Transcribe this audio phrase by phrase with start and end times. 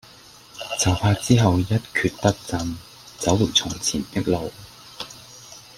[0.79, 2.75] 就怕之後一厥不振，
[3.19, 4.51] 走回從前的路